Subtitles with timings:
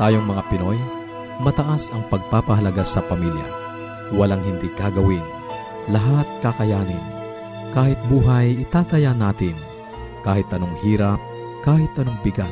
[0.00, 0.80] Tayong mga Pinoy,
[1.44, 3.44] mataas ang pagpapahalaga sa pamilya.
[4.16, 5.20] Walang hindi gagawin.
[5.92, 7.04] Lahat kakayanin.
[7.76, 9.52] Kahit buhay, itataya natin.
[10.24, 11.20] Kahit anong hirap,
[11.60, 12.48] kahit anong bigat.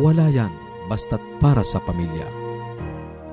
[0.00, 0.48] Wala yan,
[0.88, 2.24] basta't para sa pamilya.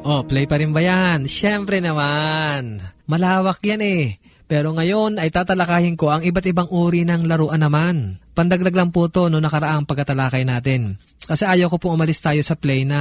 [0.03, 1.23] Oh, play pa rin ba yan?
[1.23, 2.83] Siyempre naman.
[3.07, 4.19] Malawak yan eh.
[4.45, 8.21] Pero ngayon ay tatalakayin ko ang iba't ibang uri ng laruan naman.
[8.37, 11.01] Pandagdag lang po to no nakaraang pagkatalakay natin.
[11.25, 12.99] Kasi ayaw ko pong umalis tayo sa play na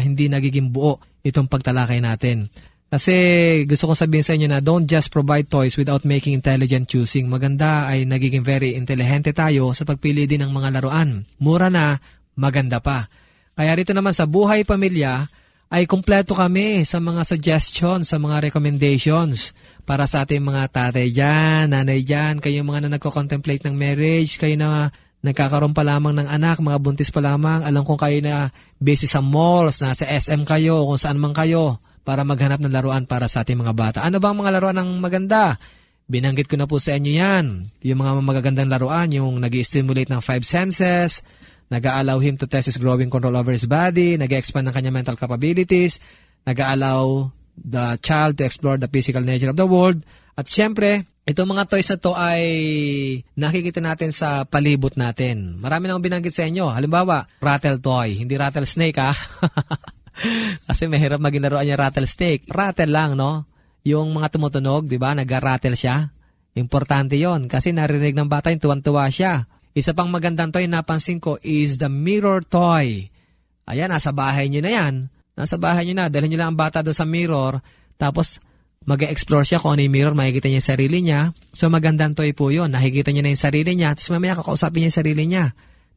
[0.00, 2.48] hindi nagiging buo itong pagtalakay natin.
[2.86, 3.12] Kasi
[3.66, 7.26] gusto ko sabihin sa inyo na don't just provide toys without making intelligent choosing.
[7.26, 11.26] Maganda ay nagiging very intelligente tayo sa pagpili din ng mga laruan.
[11.42, 11.98] Mura na,
[12.38, 13.10] maganda pa.
[13.58, 15.26] Kaya rito naman sa Buhay Pamilya,
[15.66, 19.50] ay kumpleto kami sa mga suggestions, sa mga recommendations
[19.82, 24.54] para sa ating mga tatay dyan, nanay dyan, kayo mga na nagko-contemplate ng marriage, kayo
[24.54, 24.94] na
[25.26, 29.18] nagkakaroon pa lamang ng anak, mga buntis pa lamang, alam kong kayo na busy sa
[29.18, 33.58] malls, nasa SM kayo, kung saan man kayo, para maghanap ng laruan para sa ating
[33.58, 33.98] mga bata.
[34.06, 35.58] Ano bang mga laruan ng maganda?
[36.06, 37.66] Binanggit ko na po sa inyo yan.
[37.82, 41.26] Yung mga magagandang laruan, yung nag stimulate ng five senses,
[41.70, 45.98] nag-allow him to test his growing control over his body, nag-expand ng kanyang mental capabilities,
[46.46, 50.02] nag-allow the child to explore the physical nature of the world,
[50.36, 52.42] at syempre, Itong mga toys na to ay
[53.34, 55.58] nakikita natin sa palibot natin.
[55.58, 56.70] Marami nang binanggit sa inyo.
[56.70, 58.22] Halimbawa, rattle toy.
[58.22, 59.10] Hindi rattlesnake ha.
[60.70, 62.46] Kasi mahirap maging laruan niya rattlesnake.
[62.46, 63.42] Rattle lang, no?
[63.82, 65.18] Yung mga tumutunog, di ba?
[65.18, 66.14] Nag-rattle siya.
[66.56, 69.44] Importante yon kasi narinig ng bata yung tuwan-tuwa siya.
[69.76, 73.12] Isa pang magandang toy napansin ko is the mirror toy.
[73.68, 74.94] Ayan, nasa bahay nyo na yan.
[75.36, 76.08] Nasa bahay nyo na.
[76.08, 77.60] Dalhin nyo lang ang bata doon sa mirror.
[78.00, 78.40] Tapos,
[78.88, 81.20] mag-explore siya kung ano yung mirror, makikita niya yung sarili niya.
[81.52, 82.72] So magandang toy po yun.
[82.72, 83.92] Nakikita niya na yung sarili niya.
[83.92, 85.44] Tapos mamaya kakausapin niya yung sarili niya.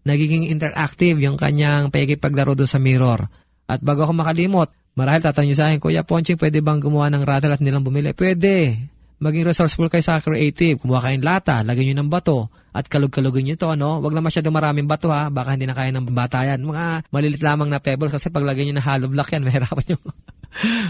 [0.03, 3.31] Nagiging interactive yung kanyang pakikipaglaro doon sa mirror.
[3.69, 7.23] At bago ako makalimot, marahil tatanong niyo sa akin, Kuya Ponching, pwede bang gumawa ng
[7.23, 8.11] rattle at nilang bumili?
[8.17, 8.75] Pwede.
[9.19, 10.79] Maging resourceful kayo sa creative.
[10.79, 13.99] Kumuha kayong lata, lagyan nyo ng bato, at kalug-kalugin nyo to, no?
[13.99, 15.27] Huwag na masyadong maraming bato, ha?
[15.27, 16.63] Baka hindi na kaya ng bata yan.
[16.63, 19.97] Mga malilit lamang na pebbles kasi pag lagyan nyo ng hollow block yan, mahirapan nyo.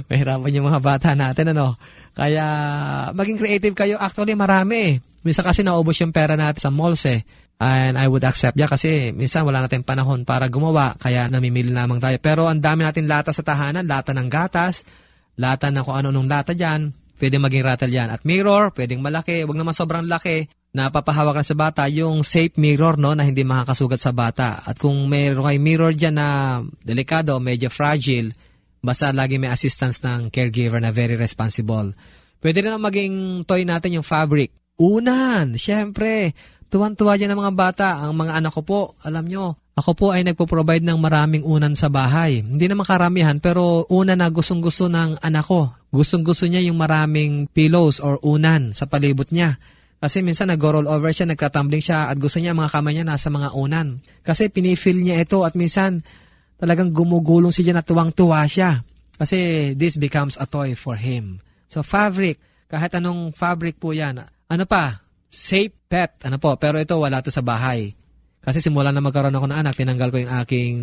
[0.05, 1.73] mahirapan yung mga bata natin, ano?
[2.13, 2.45] Kaya,
[3.17, 3.97] maging creative kayo.
[3.97, 4.93] Actually, marami eh.
[5.25, 7.25] Minsan kasi naubos yung pera natin sa malls eh.
[7.59, 11.99] And I would accept ya kasi minsan wala natin panahon para gumawa kaya namimili lamang
[11.99, 12.15] tayo.
[12.23, 14.87] Pero ang dami natin lata sa tahanan, lata ng gatas,
[15.35, 18.09] lata ng kung ano nung lata dyan, pwede maging rattle yan.
[18.09, 20.47] At mirror, pwedeng malaki, wag naman sobrang laki.
[20.69, 24.63] Napapahawak na sa bata yung safe mirror no na hindi makakasugat sa bata.
[24.63, 26.27] At kung mayroon kay mirror dyan na
[26.85, 28.31] delikado, medyo fragile,
[28.79, 31.91] basta lagi may assistance ng caregiver na very responsible.
[32.39, 34.55] Pwede rin maging toy natin yung fabric.
[34.79, 36.31] Unan, syempre.
[36.71, 37.87] Tuwan-tuwa dyan ng mga bata.
[38.05, 41.87] Ang mga anak ko po, alam nyo, ako po ay nagpo-provide ng maraming unan sa
[41.87, 42.43] bahay.
[42.43, 45.71] Hindi naman karamihan, pero una na gustong-gusto ng anak ko.
[45.89, 49.55] Gustong-gusto niya yung maraming pillows or unan sa palibot niya.
[49.99, 53.55] Kasi minsan nag-roll over siya, nagtatumbling siya at gusto niya mga kamay niya nasa mga
[53.55, 54.03] unan.
[54.21, 56.03] Kasi pinifeel niya ito at minsan
[56.59, 58.83] talagang gumugulong siya at tuwang-tuwa siya.
[59.15, 61.39] Kasi this becomes a toy for him.
[61.71, 64.23] So fabric, kahit anong fabric po yan.
[64.47, 65.09] Ano pa?
[65.29, 66.17] safe pet.
[66.25, 67.93] Ano po, pero ito wala to sa bahay.
[68.39, 70.77] Kasi simula na magkaroon ako ng anak, tinanggal ko yung aking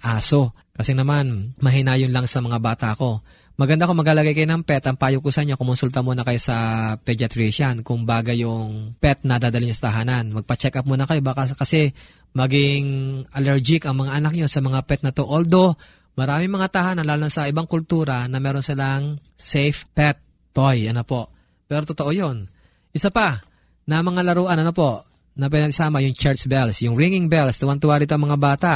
[0.00, 0.56] aso.
[0.72, 3.20] Kasi naman, mahina yun lang sa mga bata ko.
[3.60, 6.56] Maganda kung maglalagay kayo ng pet, ang payo ko sa inyo, kumonsulta muna kayo sa
[6.96, 10.32] pediatrician kung bagay yung pet na dadali nyo sa tahanan.
[10.32, 11.92] Magpa-check up muna kayo baka kasi
[12.32, 15.28] maging allergic ang mga anak nyo sa mga pet na to.
[15.28, 15.76] Although,
[16.16, 20.16] marami mga tahanan, lalo sa ibang kultura, na meron silang safe pet
[20.56, 20.88] toy.
[20.88, 21.28] Ano po.
[21.68, 22.48] Pero totoo yon
[22.96, 23.44] Isa pa,
[23.84, 25.04] na mga laruan, ano po,
[25.36, 28.74] na pinasama yung church bells, yung ringing bells, tuwan-tuwa rito mga bata.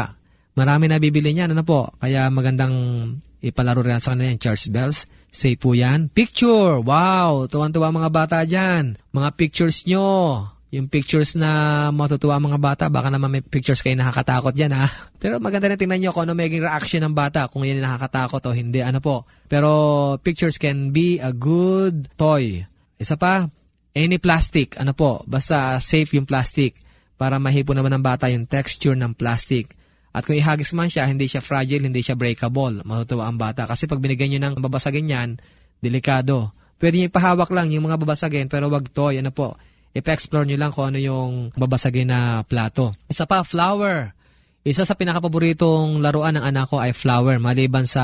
[0.57, 2.75] Marami na bibili niyan, ano po, kaya magandang
[3.45, 5.05] ipalaro rin sa kanila yung church bells.
[5.29, 6.09] Say po yan.
[6.09, 6.81] Picture!
[6.81, 7.45] Wow!
[7.45, 8.97] Tuwan-tuwa mga bata dyan.
[9.13, 10.09] Mga pictures nyo.
[10.75, 14.91] Yung pictures na matutuwa mga bata, baka naman may pictures kayo nakakatakot dyan ha.
[15.23, 18.57] Pero maganda na tingnan nyo kung ano magiging reaction ng bata, kung yan nakakatakot o
[18.57, 19.29] hindi, ano po.
[19.47, 19.71] Pero
[20.25, 22.67] pictures can be a good toy.
[22.99, 23.47] Isa pa,
[23.97, 26.77] Any plastic, ano po, basta safe yung plastic
[27.17, 29.73] para mahipo naman ng bata yung texture ng plastic.
[30.13, 32.85] At kung ihagis man siya, hindi siya fragile, hindi siya breakable.
[32.85, 33.65] Matutuwa ang bata.
[33.65, 35.31] Kasi pag binigyan nyo ng babasagin yan,
[35.81, 36.57] delikado.
[36.77, 39.57] Pwede nyo ipahawak lang yung mga babasagin, pero wag to, ano po.
[39.97, 42.93] Ipa-explore nyo lang kung ano yung babasagin na plato.
[43.09, 44.16] Isa pa, flower.
[44.67, 47.39] Isa sa pinakapaboritong laruan ng anak ko ay flower.
[47.39, 48.03] Maliban sa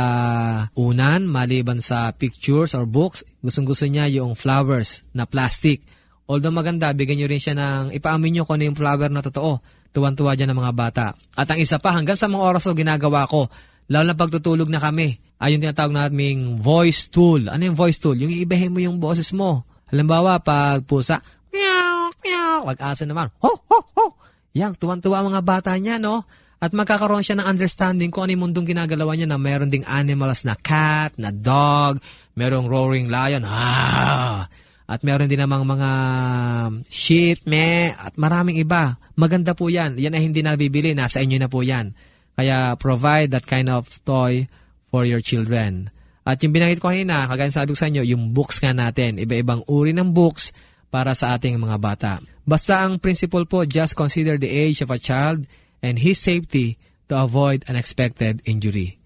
[0.79, 5.83] unan, maliban sa pictures or books, gustong gusto niya yung flowers na plastic.
[6.31, 9.59] Although maganda, bigyan nyo rin siya ng, ipaamin nyo kung ano yung flower na totoo.
[9.91, 11.07] Tuwan-tuwa dyan ng mga bata.
[11.35, 13.51] At ang isa pa, hanggang sa mga oras ko ginagawa ko,
[13.91, 17.43] lalo na pagtutulog na kami, ay yung tinatawag nating voice tool.
[17.51, 18.15] Ano yung voice tool?
[18.15, 19.67] Yung iibahin mo yung boses mo.
[19.91, 21.19] Halimbawa, pag pusa,
[21.51, 24.15] meow, meow, wag asa naman, ho, ho, ho.
[24.55, 26.23] Yang, tuwan-tuwa mga bata niya, no?
[26.63, 30.47] At magkakaroon siya ng understanding kung ano yung mundong ginagalawa niya na meron ding animals
[30.47, 31.99] na cat, na dog,
[32.39, 34.47] merong roaring lion, ah,
[34.87, 35.91] at meron din namang mga
[36.87, 38.95] sheep, me, at maraming iba.
[39.19, 39.99] Maganda po yan.
[39.99, 41.99] Yan ay hindi na bibili, nasa inyo na po yan.
[42.39, 44.47] Kaya provide that kind of toy
[44.87, 45.91] for your children.
[46.23, 49.67] At yung binanggit ko kanina, kagaya sabi ko sa inyo, yung books nga natin, iba-ibang
[49.67, 50.55] uri ng books
[50.95, 52.13] para sa ating mga bata.
[52.47, 55.43] Basta ang principle po, just consider the age of a child
[55.83, 56.79] and his safety
[57.11, 58.97] to avoid unexpected injury.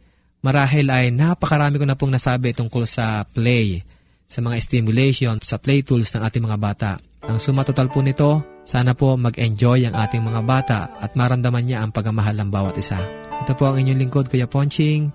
[0.44, 3.82] Marahil ay napakarami ko na pong nasabi tungkol sa play,
[4.28, 6.90] sa mga stimulation, sa play tools ng ating mga bata.
[7.26, 11.82] Ang suma total po nito, sana po mag-enjoy ang ating mga bata at maramdaman niya
[11.82, 13.02] ang pagmamahal ng bawat isa.
[13.42, 15.10] Ito po ang inyong lingkod, Kuya Ponching.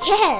[0.00, 0.39] Yes,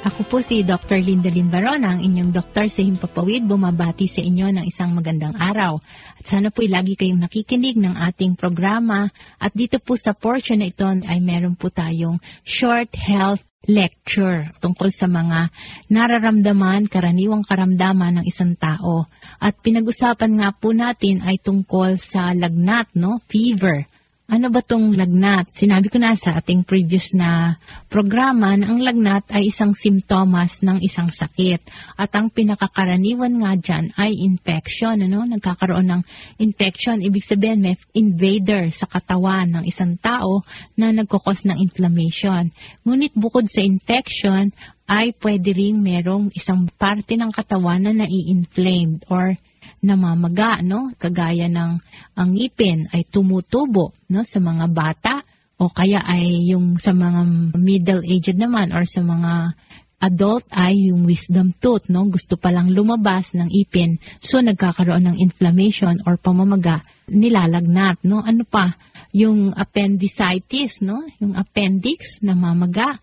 [0.00, 0.96] Ako po si Dr.
[1.04, 5.76] Linda Limbaron, ang inyong doktor sa Himpapawid, bumabati sa inyo ng isang magandang araw.
[6.16, 9.12] At sana po lagi kayong nakikinig ng ating programa.
[9.36, 12.16] At dito po sa portion na ito ay meron po tayong
[12.48, 15.52] short health lecture tungkol sa mga
[15.92, 19.04] nararamdaman, karaniwang karamdaman ng isang tao.
[19.36, 23.20] At pinag-usapan nga po natin ay tungkol sa lagnat, no?
[23.28, 23.84] Fever.
[24.30, 25.50] Ano ba tong lagnat?
[25.58, 27.58] Sinabi ko na sa ating previous na
[27.90, 31.58] programa na ang lagnat ay isang simptomas ng isang sakit.
[31.98, 35.02] At ang pinakakaraniwan nga dyan ay infection.
[35.02, 35.26] Ano?
[35.26, 36.02] Nagkakaroon ng
[36.38, 37.02] infection.
[37.02, 40.46] Ibig sabihin may invader sa katawan ng isang tao
[40.78, 42.54] na nagkukos ng inflammation.
[42.86, 44.54] Ngunit bukod sa infection,
[44.90, 49.38] ay pwede rin merong isang parte ng katawan na nai-inflamed or
[49.80, 50.92] namamaga, no?
[50.96, 51.72] Kagaya ng
[52.16, 54.20] ang ngipin ay tumutubo, no?
[54.24, 55.14] Sa mga bata
[55.60, 59.56] o kaya ay yung sa mga middle-aged naman or sa mga
[60.00, 62.08] adult ay yung wisdom tooth, no?
[62.08, 64.00] Gusto palang lumabas ng ipin.
[64.24, 68.24] So, nagkakaroon ng inflammation or pamamaga, nilalagnat, no?
[68.24, 68.76] Ano pa?
[69.12, 71.04] Yung appendicitis, no?
[71.20, 73.00] Yung appendix, namamaga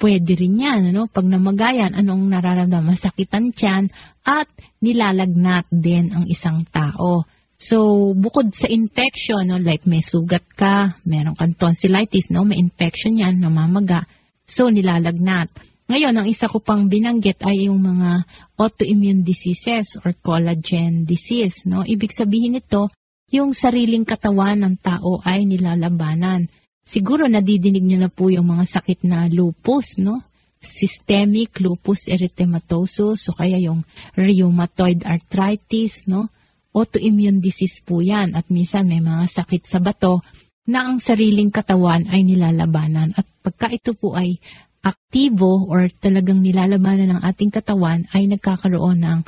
[0.00, 0.80] pwede rin yan.
[0.90, 1.06] Ano?
[1.06, 2.96] Pag namagayan, anong nararamdaman?
[2.96, 3.92] Masakitan tiyan
[4.24, 4.48] at
[4.80, 7.28] nilalagnat din ang isang tao.
[7.60, 13.20] So, bukod sa infection, no, like may sugat ka, meron kang tonsillitis, no, may infection
[13.20, 14.08] yan, namamaga.
[14.48, 15.52] So, nilalagnat.
[15.90, 18.22] Ngayon, ang isa ko pang binanggit ay yung mga
[18.54, 21.66] autoimmune diseases or collagen disease.
[21.66, 21.82] No?
[21.82, 22.94] Ibig sabihin nito,
[23.34, 26.46] yung sariling katawan ng tao ay nilalabanan.
[26.84, 30.24] Siguro nadidinig nyo na po yung mga sakit na lupus, no?
[30.60, 33.86] Systemic lupus erythematosus o kaya yung
[34.18, 36.28] rheumatoid arthritis, no?
[36.70, 40.22] Autoimmune disease po yan at minsan may mga sakit sa bato
[40.70, 43.10] na ang sariling katawan ay nilalabanan.
[43.18, 44.38] At pagka ito po ay
[44.80, 49.20] aktibo or talagang nilalabanan ng ating katawan ay nagkakaroon ng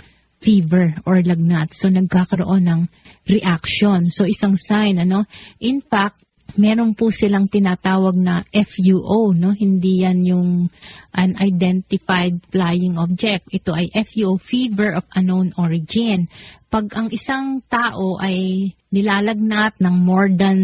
[0.42, 1.74] fever or lagnat.
[1.74, 2.80] So nagkakaroon ng
[3.28, 4.10] reaction.
[4.10, 5.26] So isang sign, ano?
[5.62, 6.21] In fact,
[6.56, 9.52] meron po silang tinatawag na FUO, no?
[9.52, 10.48] Hindi yan yung
[11.12, 13.52] unidentified flying object.
[13.52, 16.28] Ito ay FUO, fever of unknown origin.
[16.72, 20.58] Pag ang isang tao ay nilalagnat ng more than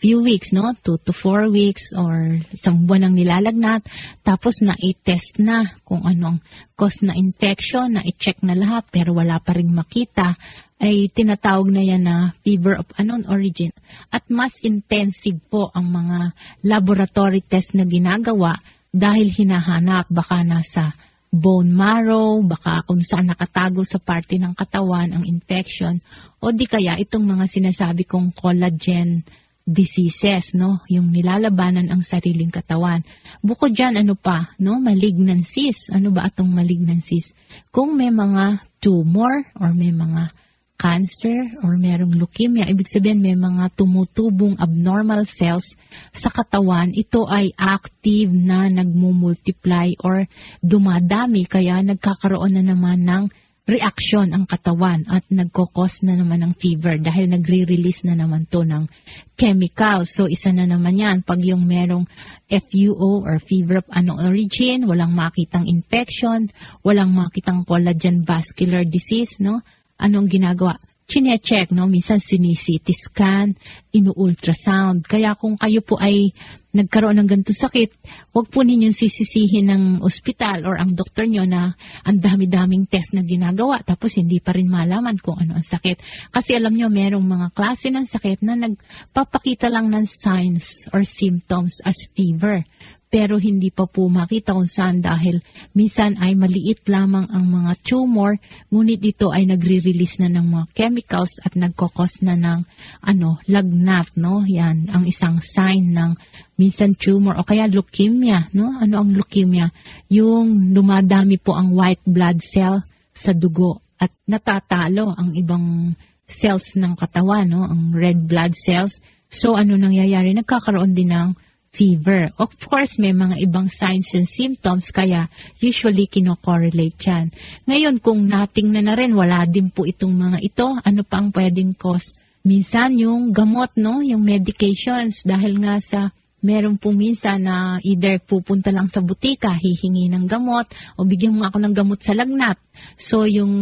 [0.00, 0.72] few weeks, no?
[0.80, 3.84] Two to four weeks or isang buwan ang nilalagnat,
[4.24, 6.40] tapos na-test na kung anong
[6.72, 10.40] cause na infection, na-check na lahat, pero wala pa rin makita,
[10.80, 13.70] ay tinatawag na yan na fever of unknown origin.
[14.08, 16.32] At mas intensive po ang mga
[16.64, 18.56] laboratory test na ginagawa
[18.88, 20.96] dahil hinahanap baka nasa
[21.30, 26.02] bone marrow, baka kung saan nakatago sa parte ng katawan ang infection,
[26.42, 29.22] o di kaya itong mga sinasabi kong collagen
[29.70, 30.82] diseases, no?
[30.90, 33.06] Yung nilalabanan ang sariling katawan.
[33.38, 34.82] Bukod dyan, ano pa, no?
[34.82, 35.86] Malignancies.
[35.94, 37.30] Ano ba atong malignancies?
[37.70, 40.34] Kung may mga tumor or may mga
[40.80, 45.76] cancer or merong leukemia, ibig sabihin may mga tumutubong abnormal cells
[46.16, 50.24] sa katawan, ito ay active na nagmumultiply or
[50.64, 53.24] dumadami kaya nagkakaroon na naman ng
[53.70, 58.90] reaksyon ang katawan at nagkokos na naman ng fever dahil nagre-release na naman to ng
[59.38, 60.02] chemical.
[60.08, 61.22] So, isa na naman yan.
[61.22, 62.10] Pag yung merong
[62.50, 66.50] FUO or fever of anong origin, walang makitang infection,
[66.82, 69.62] walang makitang collagen vascular disease, no?
[70.00, 70.80] Anong ginagawa?
[71.10, 71.90] Chine-check, no?
[71.90, 73.58] Minsan sinisiti scan,
[73.90, 75.02] inu-ultrasound.
[75.02, 76.30] Kaya kung kayo po ay
[76.70, 77.98] nagkaroon ng ganito sakit,
[78.30, 81.74] huwag po ninyong sisisihin ng ospital or ang doktor nyo na
[82.06, 85.98] ang dami-daming test na ginagawa tapos hindi pa rin malaman kung ano ang sakit.
[86.30, 91.82] Kasi alam nyo, merong mga klase ng sakit na nagpapakita lang ng signs or symptoms
[91.82, 92.62] as fever
[93.10, 95.42] pero hindi pa po makita kung saan dahil
[95.74, 98.38] minsan ay maliit lamang ang mga tumor,
[98.70, 102.62] ngunit ito ay nagre-release na ng mga chemicals at nagkokos na ng
[103.02, 104.46] ano, lagnat, no?
[104.46, 106.14] Yan, ang isang sign ng
[106.54, 108.78] minsan tumor o kaya leukemia, no?
[108.78, 109.74] Ano ang leukemia?
[110.06, 115.98] Yung dumadami po ang white blood cell sa dugo at natatalo ang ibang
[116.30, 117.66] cells ng katawan, no?
[117.66, 119.02] Ang red blood cells.
[119.26, 120.30] So, ano nangyayari?
[120.30, 122.34] Nagkakaroon din ng fever.
[122.34, 125.30] Of course, may mga ibang signs and symptoms kaya
[125.62, 127.30] usually kino-correlate yan.
[127.66, 131.78] Ngayon, kung natingnan na rin, wala din po itong mga ito, ano pa ang pwedeng
[131.78, 132.12] cause?
[132.42, 134.02] Minsan yung gamot, no?
[134.02, 136.00] Yung medications dahil nga sa
[136.40, 141.44] meron po minsan na either pupunta lang sa butika, hihingi ng gamot, o bigyan mo
[141.44, 142.56] ako ng gamot sa lagnat.
[143.00, 143.52] So yung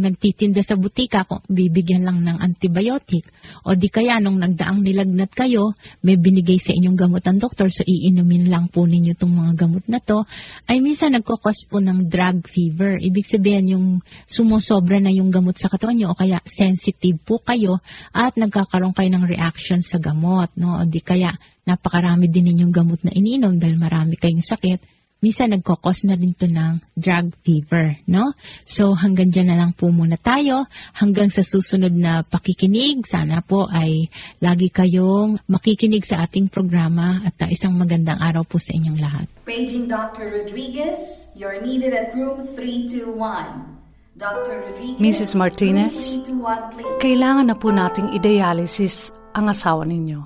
[0.00, 3.28] nagtitinda sa butika, kung bibigyan lang ng antibiotic,
[3.68, 7.84] o di kaya nung nagdaang nilagnat kayo, may binigay sa inyong gamot ang doktor, so
[7.84, 10.24] iinumin lang po ninyo itong mga gamot na to,
[10.68, 12.96] ay minsan nagkakos po ng drug fever.
[12.96, 13.86] Ibig sabihin yung
[14.24, 17.80] sumusobra na yung gamot sa katawan nyo o kaya sensitive po kayo
[18.14, 20.52] at nagkakaroon kayo ng reaction sa gamot.
[20.56, 20.80] No?
[20.80, 26.04] O di kaya napakarami din ninyong gamot na ininom dahil marami kayong sakit minsan nagkokos
[26.04, 28.36] na rin to ng drug fever, no?
[28.68, 30.68] So hanggang dyan na lang po muna tayo.
[30.92, 34.12] Hanggang sa susunod na pakikinig, sana po ay
[34.44, 39.26] lagi kayong makikinig sa ating programa at uh, isang magandang araw po sa inyong lahat.
[39.48, 40.28] Paging Dr.
[40.42, 43.76] Rodriguez, you're needed at room 321.
[44.16, 44.64] Dr.
[44.64, 45.36] Rodriguez, Mrs.
[45.36, 46.92] Martinez, room 321, please.
[47.04, 50.24] Kailangan na po nating i-dialysis ang asawa ninyo.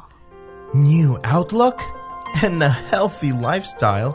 [0.71, 1.83] New outlook
[2.47, 4.15] and a healthy lifestyle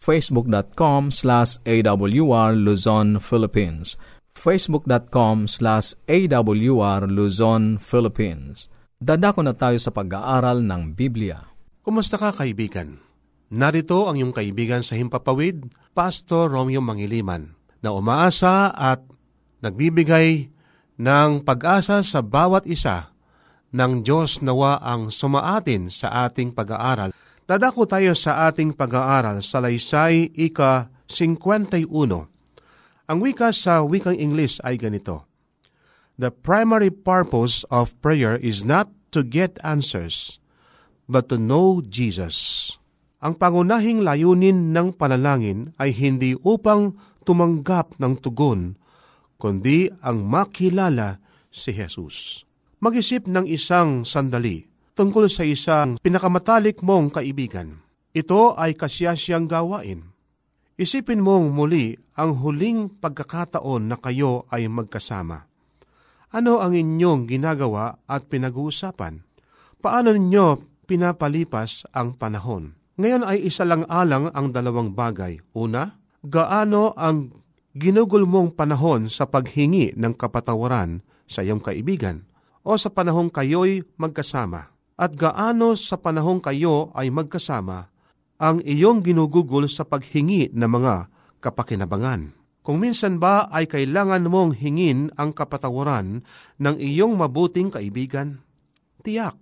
[0.00, 4.00] facebook.com slash awr Luzon, Philippines.
[4.32, 8.72] facebook.com slash awr Luzon, Philippines.
[9.00, 11.44] Dadako na tayo sa pag-aaral ng Biblia.
[11.84, 13.00] Kumusta ka kaibigan?
[13.52, 19.04] Narito ang iyong kaibigan sa Himpapawid, Pastor Romeo Mangiliman, na umaasa at
[19.60, 20.48] nagbibigay
[21.00, 23.12] ng pag-asa sa bawat isa
[23.72, 27.10] ng Diyos nawa ang sumaatin sa ating pag-aaral
[27.50, 31.82] Dadako tayo sa ating pag-aaral sa Laysay Ika 51.
[33.10, 35.26] Ang wika sa wikang English ay ganito,
[36.14, 40.38] The primary purpose of prayer is not to get answers,
[41.10, 42.70] but to know Jesus.
[43.18, 46.94] Ang pangunahing layunin ng panalangin ay hindi upang
[47.26, 48.78] tumanggap ng tugon,
[49.42, 51.18] kundi ang makilala
[51.50, 52.46] si Jesus.
[52.78, 57.80] Mag-isip ng isang sandali tungkol sa isang pinakamatalik mong kaibigan.
[58.10, 60.10] Ito ay kasyasyang gawain.
[60.80, 65.46] Isipin mong muli ang huling pagkakataon na kayo ay magkasama.
[66.30, 69.22] Ano ang inyong ginagawa at pinag-uusapan?
[69.78, 70.46] Paano ninyo
[70.86, 72.74] pinapalipas ang panahon?
[72.98, 75.40] Ngayon ay isa lang alang ang dalawang bagay.
[75.56, 77.32] Una, gaano ang
[77.76, 81.00] ginugol mong panahon sa paghingi ng kapatawaran
[81.30, 82.26] sa iyong kaibigan
[82.66, 87.88] o sa panahong kayo'y magkasama at gaano sa panahong kayo ay magkasama
[88.36, 91.08] ang iyong ginugugol sa paghingi ng mga
[91.40, 92.36] kapakinabangan.
[92.60, 96.20] Kung minsan ba ay kailangan mong hingin ang kapatawaran
[96.60, 98.44] ng iyong mabuting kaibigan?
[99.00, 99.40] Tiyak.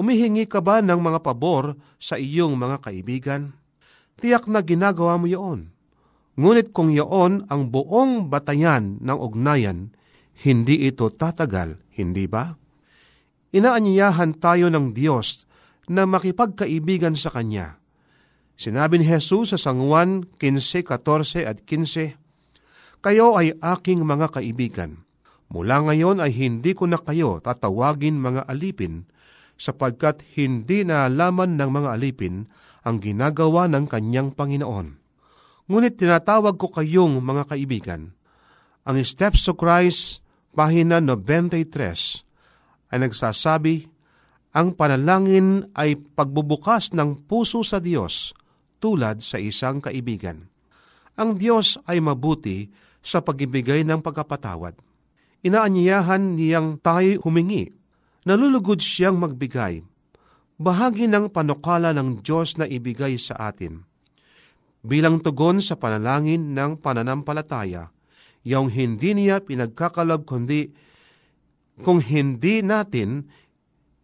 [0.00, 3.52] Umihingi ka ba ng mga pabor sa iyong mga kaibigan?
[4.16, 5.68] Tiyak na ginagawa mo iyon.
[6.40, 9.92] Ngunit kung iyon ang buong batayan ng ugnayan,
[10.40, 12.56] hindi ito tatagal, hindi ba?
[13.54, 15.48] Inaanyayahan tayo ng Diyos
[15.88, 17.80] na makipagkaibigan sa Kanya.
[18.58, 22.18] Sinabi ni Jesus sa San Juan 15:14 at 15,
[22.98, 25.06] Kayo ay aking mga kaibigan.
[25.48, 29.08] Mula ngayon ay hindi ko na kayo tatawagin mga alipin,
[29.56, 32.50] sapagkat hindi na alaman ng mga alipin
[32.84, 34.98] ang ginagawa ng kanyang Panginoon.
[35.68, 38.12] Ngunit tinatawag ko kayong mga kaibigan.
[38.88, 40.24] Ang Steps to Christ,
[40.56, 42.27] pahina 93,
[42.92, 43.88] ay nagsasabi,
[44.56, 48.32] ang panalangin ay pagbubukas ng puso sa Diyos
[48.80, 50.48] tulad sa isang kaibigan.
[51.18, 52.70] Ang Diyos ay mabuti
[53.02, 54.78] sa pagibigay ng pagkapatawad.
[55.42, 57.70] Inaanyayahan niyang tayo humingi.
[58.26, 59.82] Nalulugod siyang magbigay.
[60.58, 63.86] Bahagi ng panukala ng Diyos na ibigay sa atin.
[64.82, 67.94] Bilang tugon sa panalangin ng pananampalataya,
[68.42, 70.70] yung hindi niya pinagkakalab kundi
[71.82, 73.30] kung hindi natin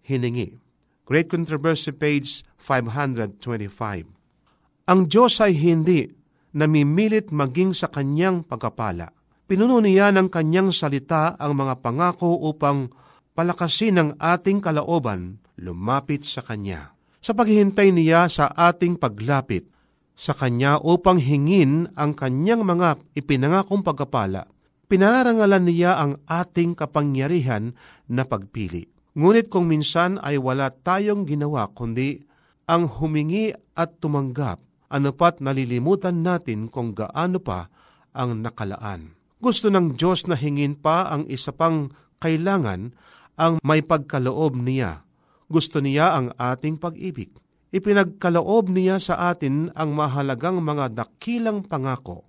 [0.04, 0.58] hiningi.
[1.04, 4.88] Great Controversy page 525.
[4.88, 6.08] Ang Diyos ay hindi
[6.54, 9.12] namimilit maging sa kanyang pagkapala.
[9.44, 12.88] Pinuno niya ng kanyang salita ang mga pangako upang
[13.36, 16.96] palakasin ang ating kalooban, lumapit sa Kanya.
[17.20, 19.68] Sa paghihintay niya sa ating paglapit
[20.16, 24.48] sa Kanya upang hingin ang Kanyang mga ipinangakong pagkapala,
[24.86, 27.72] pinararangalan niya ang ating kapangyarihan
[28.08, 28.88] na pagpili.
[29.14, 32.26] Ngunit kung minsan ay wala tayong ginawa kundi
[32.66, 34.58] ang humingi at tumanggap,
[34.90, 37.70] ano pat nalilimutan natin kung gaano pa
[38.14, 39.14] ang nakalaan.
[39.38, 41.92] Gusto ng Diyos na hingin pa ang isa pang
[42.22, 42.96] kailangan
[43.36, 45.04] ang may pagkaloob niya.
[45.50, 47.34] Gusto niya ang ating pag-ibig.
[47.74, 52.24] Ipinagkaloob niya sa atin ang mahalagang mga dakilang pangako.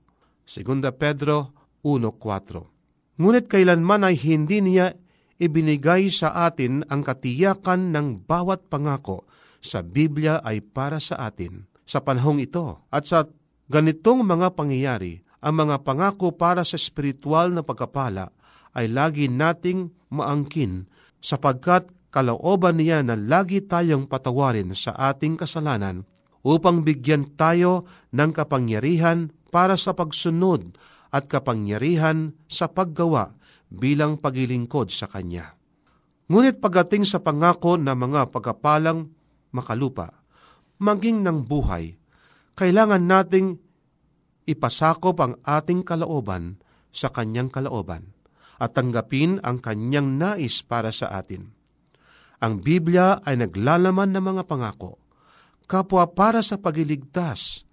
[0.50, 1.54] 2 Pedro
[1.86, 4.98] 1.4 Ngunit kailanman ay hindi niya
[5.38, 9.30] ibinigay sa atin ang katiyakan ng bawat pangako
[9.62, 11.70] sa Biblia ay para sa atin.
[11.86, 13.30] Sa panahong ito at sa
[13.70, 18.34] ganitong mga pangyayari, ang mga pangako para sa espiritual na pagkapala
[18.74, 20.90] ay lagi nating maangkin
[21.22, 26.02] sapagkat kalooban niya na lagi tayong patawarin sa ating kasalanan
[26.42, 30.74] upang bigyan tayo ng kapangyarihan para sa pagsunod
[31.16, 33.40] at kapangyarihan sa paggawa
[33.72, 35.56] bilang pagilingkod sa Kanya.
[36.28, 39.08] Ngunit pagdating sa pangako na mga pagkapalang
[39.56, 40.12] makalupa,
[40.84, 41.96] maging ng buhay,
[42.60, 43.56] kailangan nating
[44.44, 48.12] ipasakop ang ating kalooban sa kanyang kalooban
[48.58, 51.52] at tanggapin ang kanyang nais para sa atin.
[52.42, 54.98] Ang Biblia ay naglalaman ng mga pangako,
[55.70, 57.64] kapwa para sa pagiligtas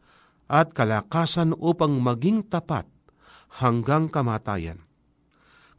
[0.44, 2.91] at kalakasan upang maging tapat
[3.60, 4.80] hanggang kamatayan.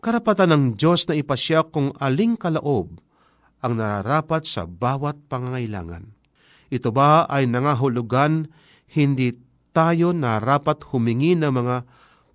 [0.04, 3.00] Karapatan ng Diyos na ipasya kung aling kalaob
[3.64, 6.12] ang nararapat sa bawat pangangailangan.
[6.68, 8.52] Ito ba ay nangahulugan
[8.92, 9.34] hindi
[9.72, 11.76] tayo narapat humingi ng mga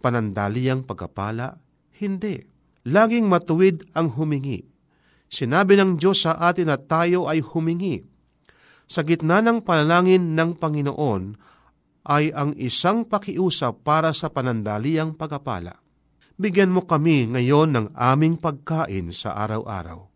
[0.01, 1.61] panandaliang pagkapala?
[1.94, 2.42] Hindi.
[2.88, 4.64] Laging matuwid ang humingi.
[5.29, 8.01] Sinabi ng Diyos sa atin na tayo ay humingi.
[8.88, 11.37] Sa gitna ng panalangin ng Panginoon
[12.09, 15.77] ay ang isang pakiusap para sa panandaliang pagkapala.
[16.40, 20.09] Bigyan mo kami ngayon ng aming pagkain sa araw-araw.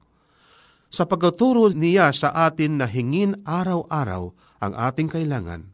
[0.88, 4.33] Sa pagtuturo niya sa atin na hingin araw-araw
[4.64, 5.68] ang ating kailangan,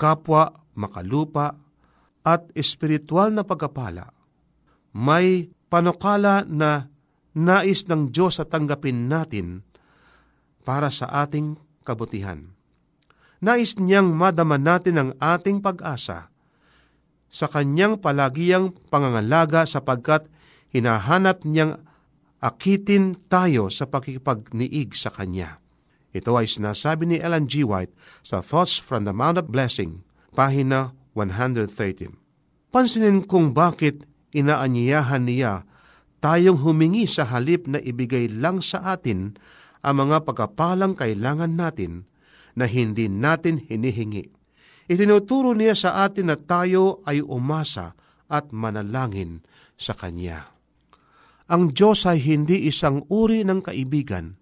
[0.00, 1.56] kapwa, makalupa,
[2.26, 4.12] at espiritual na pagkapala,
[4.96, 6.88] may panukala na
[7.36, 9.60] nais ng Diyos at tanggapin natin
[10.64, 12.55] para sa ating kabutihan.
[13.44, 16.32] Nais niyang madama natin ang ating pag-asa
[17.28, 20.24] sa kanyang palagiyang pangangalaga sapagkat
[20.72, 21.76] hinahanap niyang
[22.40, 25.60] akitin tayo sa pakikipagniig sa Kanya.
[26.16, 27.60] Ito ay sinasabi ni Ellen G.
[27.60, 27.92] White
[28.24, 30.00] sa Thoughts from the Mount of Blessing,
[30.32, 32.16] pahina 113.
[32.72, 35.68] Pansinin kung bakit inaanyayahan niya
[36.24, 39.36] tayong humingi sa halip na ibigay lang sa atin
[39.84, 42.08] ang mga pagkapalang kailangan natin
[42.56, 44.32] na hindi natin hinihingi.
[44.88, 47.92] Itinuturo niya sa atin na tayo ay umasa
[48.26, 49.44] at manalangin
[49.76, 50.56] sa Kanya.
[51.46, 54.34] Ang Diyos ay hindi isang uri ng kaibigan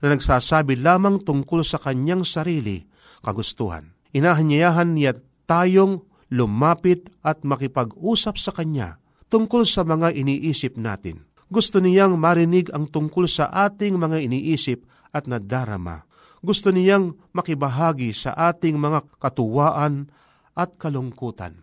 [0.00, 2.80] na nagsasabi lamang tungkol sa kanyang sarili
[3.20, 3.92] kagustuhan.
[4.16, 6.00] Inahanyayahan niya tayong
[6.32, 8.96] lumapit at makipag-usap sa Kanya
[9.28, 11.28] tungkol sa mga iniisip natin.
[11.50, 16.06] Gusto niyang marinig ang tungkol sa ating mga iniisip at nadarama.
[16.40, 20.08] Gusto niyang makibahagi sa ating mga katuwaan
[20.56, 21.60] at kalungkutan.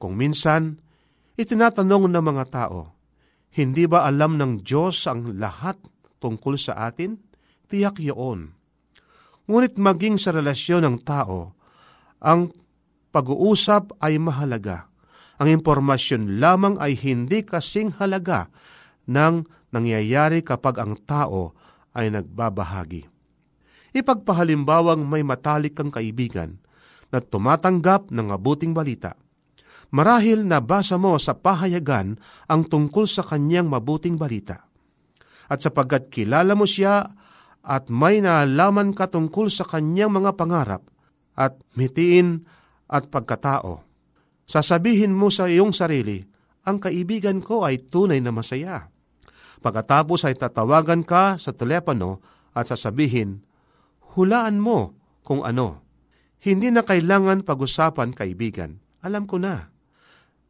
[0.00, 0.80] Kung minsan,
[1.36, 2.96] itinatanong ng mga tao,
[3.52, 5.76] hindi ba alam ng Diyos ang lahat
[6.20, 7.28] tungkol sa atin?
[7.68, 8.56] tiyak yun.
[9.48, 11.52] Ngunit maging sa relasyon ng tao,
[12.20, 12.52] ang
[13.12, 14.88] pag-uusap ay mahalaga.
[15.38, 18.50] Ang impormasyon lamang ay hindi kasing halaga
[19.06, 21.54] ng nangyayari kapag ang tao
[21.94, 23.17] ay nagbabahagi.
[23.96, 26.60] Ipagpahalimbawang may matalik kang kaibigan
[27.08, 29.16] na tumatanggap ng abuting balita.
[29.88, 34.68] Marahil nabasa mo sa pahayagan ang tungkol sa kanyang mabuting balita.
[35.48, 37.08] At sapagkat kilala mo siya
[37.64, 40.84] at may naalaman ka tungkol sa kanyang mga pangarap
[41.32, 42.44] at mitiin
[42.84, 43.80] at pagkatao.
[44.44, 46.20] Sasabihin mo sa iyong sarili,
[46.68, 48.92] ang kaibigan ko ay tunay na masaya.
[49.64, 52.20] Pagkatapos ay tatawagan ka sa telepono
[52.52, 53.44] at sasabihin,
[54.14, 54.94] hulaan mo
[55.26, 55.84] kung ano.
[56.38, 58.78] Hindi na kailangan pag-usapan kaibigan.
[59.02, 59.68] Alam ko na.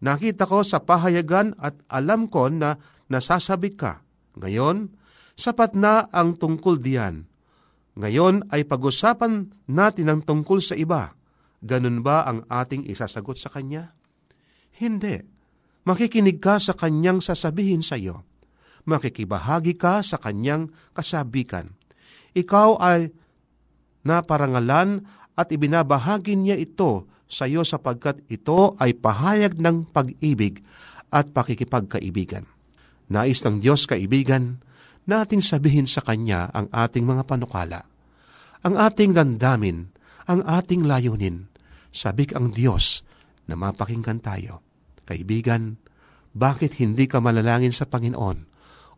[0.05, 2.79] Nakita ko sa pahayagan at alam ko na
[3.11, 4.05] nasasabi ka.
[4.39, 4.93] Ngayon,
[5.35, 7.27] sapat na ang tungkol diyan.
[7.99, 11.19] Ngayon ay pag-usapan natin ang tungkol sa iba.
[11.59, 13.91] Ganun ba ang ating isasagot sa Kanya?
[14.79, 15.19] Hindi.
[15.83, 18.23] Makikinig ka sa Kanyang sasabihin sa iyo.
[18.89, 21.77] makikibahagi ka sa kanyang kasabikan.
[22.33, 23.13] Ikaw ay
[24.03, 25.07] naparangalan
[25.39, 30.65] at ibinabahagi niya ito sa iyo sapagkat ito ay pahayag ng pag-ibig
[31.13, 32.49] at pakikipagkaibigan.
[33.09, 34.61] Nais ng Diyos kaibigan,
[35.09, 37.89] nating sabihin sa Kanya ang ating mga panukala,
[38.61, 39.89] ang ating landamin,
[40.29, 41.49] ang ating layunin.
[41.89, 43.01] Sabik ang Diyos
[43.49, 44.61] na mapakinggan tayo.
[45.09, 45.81] Kaibigan,
[46.37, 48.45] bakit hindi ka malalangin sa Panginoon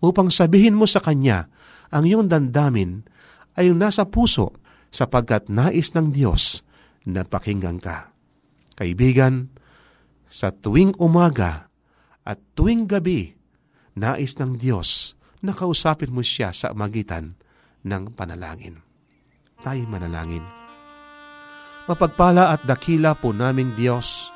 [0.03, 1.47] upang sabihin mo sa Kanya
[1.95, 3.07] ang iyong dandamin
[3.55, 4.60] ay yung nasa puso
[4.91, 6.67] sapagkat nais ng Diyos
[7.07, 8.11] na pakinggan ka.
[8.77, 9.51] Kaibigan,
[10.31, 11.67] sa tuwing umaga
[12.23, 13.35] at tuwing gabi,
[13.99, 17.35] nais ng Diyos na kausapin mo siya sa magitan
[17.83, 18.79] ng panalangin.
[19.61, 20.45] Tayo manalangin.
[21.91, 24.31] Mapagpala at dakila po naming Diyos,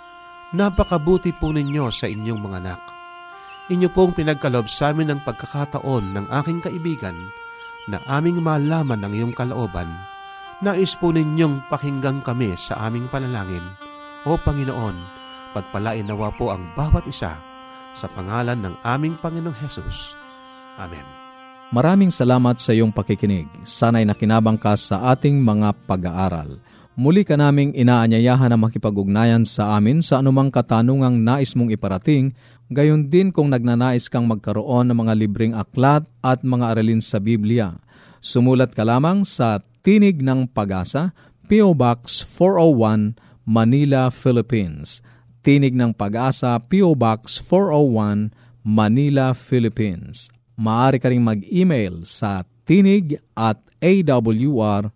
[0.57, 2.83] napakabuti po ninyo sa inyong mga anak.
[3.71, 7.17] Inyo pong pinagkalob sa amin ng pagkakataon ng aking kaibigan
[7.89, 9.89] na aming malaman ng iyong kalooban.
[10.63, 13.65] Nais po ninyong pakinggang kami sa aming panalangin.
[14.23, 14.95] O Panginoon,
[15.51, 17.35] pagpalain nawa po ang bawat isa
[17.91, 20.15] sa pangalan ng aming Panginoong Hesus.
[20.79, 21.03] Amen.
[21.75, 23.51] Maraming salamat sa iyong pakikinig.
[23.67, 26.63] Sana'y nakinabang ka sa ating mga pag-aaral.
[26.95, 32.31] Muli ka naming inaanyayahan na makipag-ugnayan sa amin sa anumang katanungang nais mong iparating,
[32.71, 37.75] gayon din kung nagnanais kang magkaroon ng mga libreng aklat at mga aralin sa Biblia.
[38.23, 41.13] Sumulat ka lamang sa Tinig ng Pag-asa,
[41.45, 41.77] P.O.
[41.77, 45.05] Box 401, Manila, Philippines.
[45.45, 46.97] Tinig ng Pag-asa, P.O.
[46.97, 48.33] Box 401,
[48.65, 50.33] Manila, Philippines.
[50.57, 54.93] Maaari ka rin mag-email sa tinig at awr.org.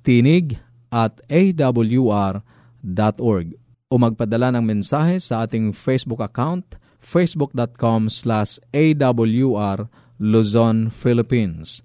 [0.00, 0.56] Tinig
[0.88, 2.40] at awr.org
[3.92, 11.84] o magpadala ng mensahe sa ating Facebook account facebook.com slash awr Luzon, Philippines